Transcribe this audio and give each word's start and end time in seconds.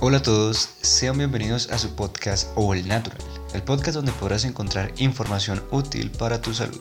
Hola 0.00 0.18
a 0.18 0.22
todos, 0.22 0.68
sean 0.80 1.18
bienvenidos 1.18 1.70
a 1.72 1.78
su 1.78 1.96
podcast 1.96 2.50
All 2.54 2.86
Natural, 2.86 3.18
el 3.52 3.64
podcast 3.64 3.96
donde 3.96 4.12
podrás 4.12 4.44
encontrar 4.44 4.92
información 4.98 5.60
útil 5.72 6.12
para 6.12 6.40
tu 6.40 6.54
salud. 6.54 6.80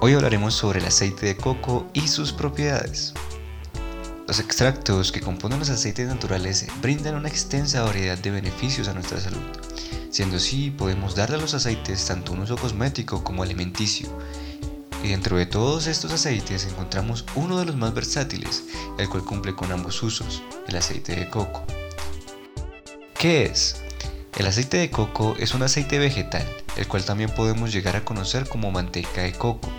Hoy 0.00 0.14
hablaremos 0.14 0.54
sobre 0.54 0.78
el 0.78 0.86
aceite 0.86 1.26
de 1.26 1.36
coco 1.36 1.90
y 1.92 2.08
sus 2.08 2.32
propiedades. 2.32 3.12
Los 4.26 4.40
extractos 4.40 5.12
que 5.12 5.20
componen 5.20 5.58
los 5.58 5.68
aceites 5.68 6.08
naturales 6.08 6.66
brindan 6.80 7.16
una 7.16 7.28
extensa 7.28 7.82
variedad 7.82 8.16
de 8.16 8.30
beneficios 8.30 8.88
a 8.88 8.94
nuestra 8.94 9.20
salud. 9.20 9.42
Siendo 10.08 10.36
así, 10.36 10.70
podemos 10.70 11.14
darle 11.14 11.36
a 11.36 11.40
los 11.40 11.52
aceites 11.52 12.06
tanto 12.06 12.32
un 12.32 12.40
uso 12.40 12.56
cosmético 12.56 13.22
como 13.22 13.42
alimenticio. 13.42 14.08
Y 15.04 15.08
dentro 15.08 15.36
de 15.36 15.44
todos 15.44 15.86
estos 15.86 16.12
aceites 16.12 16.64
encontramos 16.64 17.26
uno 17.34 17.58
de 17.58 17.66
los 17.66 17.76
más 17.76 17.92
versátiles, 17.92 18.64
el 18.98 19.06
cual 19.10 19.22
cumple 19.22 19.54
con 19.54 19.70
ambos 19.70 20.02
usos, 20.02 20.42
el 20.66 20.76
aceite 20.76 21.14
de 21.14 21.28
coco. 21.28 21.62
¿Qué 23.20 23.42
es? 23.42 23.76
El 24.38 24.46
aceite 24.46 24.78
de 24.78 24.90
coco 24.90 25.36
es 25.38 25.52
un 25.52 25.62
aceite 25.62 25.98
vegetal, 25.98 26.46
el 26.76 26.88
cual 26.88 27.04
también 27.04 27.28
podemos 27.28 27.70
llegar 27.70 27.94
a 27.94 28.02
conocer 28.02 28.48
como 28.48 28.70
manteca 28.70 29.20
de 29.20 29.34
coco. 29.34 29.70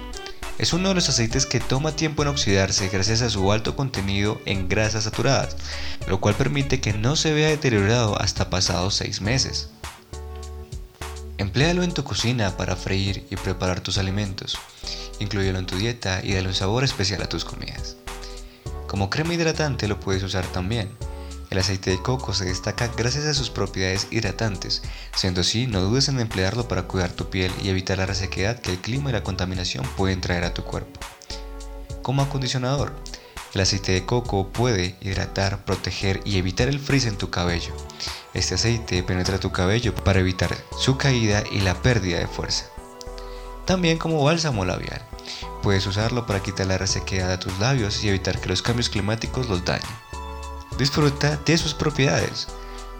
Es 0.60 0.74
uno 0.74 0.90
de 0.90 0.94
los 0.94 1.10
aceites 1.10 1.48
que 1.48 1.60
toma 1.60 1.96
tiempo 1.96 2.22
en 2.22 2.28
oxidarse 2.28 2.88
gracias 2.90 3.24
a 3.24 3.32
su 3.32 3.52
alto 3.52 3.76
contenido 3.76 4.40
en 4.46 4.70
grasas 4.70 5.06
saturadas, 5.06 5.56
lo 6.06 6.22
cual 6.22 6.36
permite 6.36 6.82
que 6.82 6.94
no 6.94 7.16
se 7.16 7.34
vea 7.34 7.50
deteriorado 7.50 8.16
hasta 8.22 8.52
pasados 8.52 8.94
6 8.98 9.22
meses. 9.22 9.70
Empléalo 11.40 11.82
en 11.82 11.96
tu 11.96 12.04
cocina 12.04 12.56
para 12.58 12.76
freír 12.76 13.26
y 13.32 13.38
preparar 13.38 13.82
tus 13.82 13.98
alimentos. 13.98 14.60
Incluyelo 15.20 15.58
en 15.58 15.66
tu 15.66 15.78
dieta 15.78 16.22
y 16.24 16.36
dale 16.36 16.50
un 16.50 16.54
sabor 16.54 16.84
especial 16.84 17.24
a 17.24 17.30
tus 17.30 17.44
comidas. 17.44 17.96
Como 18.86 19.10
crema 19.10 19.34
hidratante 19.34 19.88
lo 19.88 20.00
puedes 20.00 20.22
usar 20.22 20.46
también 20.46 20.92
el 21.52 21.58
aceite 21.58 21.92
de 21.92 22.02
coco 22.02 22.34
se 22.34 22.46
destaca 22.46 22.88
gracias 22.96 23.26
a 23.26 23.34
sus 23.34 23.50
propiedades 23.50 24.08
hidratantes, 24.10 24.82
siendo 25.14 25.42
así 25.42 25.68
no 25.68 25.82
dudes 25.82 26.08
en 26.08 26.20
emplearlo 26.22 26.70
para 26.70 26.84
cuidar 26.84 27.12
tu 27.12 27.30
piel 27.30 27.52
y 27.62 27.68
evitar 27.68 27.98
la 27.98 28.06
resequedad 28.06 28.60
que 28.60 28.72
el 28.72 28.80
clima 28.80 29.10
y 29.10 29.14
la 29.14 29.24
contaminación 29.24 29.86
pueden 29.98 30.22
traer 30.22 30.46
a 30.46 30.54
tu 30.54 30.64
cuerpo. 30.64 31.02
Como 32.02 32.22
acondicionador, 32.22 32.94
el 33.54 33.60
aceite 33.60 33.92
de 33.92 34.06
coco 34.06 34.48
puede 34.48 34.96
hidratar, 35.02 35.66
proteger 35.66 36.22
y 36.24 36.38
evitar 36.38 36.70
el 36.70 36.80
frizz 36.80 37.06
en 37.06 37.18
tu 37.18 37.30
cabello. 37.30 37.76
Este 38.34 38.56
aceite 38.56 39.04
penetra 39.04 39.38
tu 39.38 39.52
cabello 39.52 39.94
para 39.94 40.22
evitar 40.22 40.56
su 40.80 40.96
caída 40.96 41.44
y 41.52 41.60
la 41.60 41.76
pérdida 41.82 42.20
de 42.20 42.28
fuerza. 42.28 42.68
También 43.66 43.98
como 43.98 44.24
bálsamo 44.24 44.64
labial. 44.64 45.02
Puedes 45.62 45.86
usarlo 45.86 46.26
para 46.26 46.42
quitar 46.42 46.68
la 46.68 46.78
resequedad 46.78 47.28
de 47.28 47.38
tus 47.38 47.60
labios 47.60 48.02
y 48.06 48.10
evitar 48.10 48.40
que 48.40 48.48
los 48.48 48.62
cambios 48.62 48.90
climáticos 48.90 49.50
los 49.50 49.66
dañen. 49.66 50.11
Disfruta 50.78 51.38
de 51.46 51.58
sus 51.58 51.74
propiedades. 51.74 52.48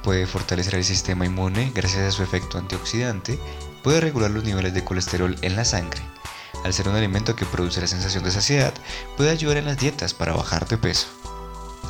Puede 0.04 0.26
fortalecer 0.26 0.76
el 0.76 0.84
sistema 0.84 1.26
inmune 1.26 1.72
gracias 1.74 2.04
a 2.04 2.12
su 2.12 2.24
efecto 2.24 2.58
antioxidante, 2.58 3.40
puede 3.84 4.02
regular 4.02 4.32
los 4.32 4.44
niveles 4.44 4.74
de 4.74 4.84
colesterol 4.84 5.36
en 5.42 5.56
la 5.56 5.66
sangre. 5.66 6.02
Al 6.64 6.74
ser 6.74 6.90
un 6.90 6.96
alimento 6.96 7.36
que 7.36 7.46
produce 7.46 7.82
la 7.82 7.88
sensación 7.88 8.24
de 8.24 8.32
saciedad, 8.32 8.74
puede 9.18 9.32
ayudar 9.32 9.58
en 9.58 9.66
las 9.66 9.78
dietas 9.78 10.14
para 10.14 10.34
bajar 10.34 10.68
de 10.68 10.78
peso. 10.78 11.08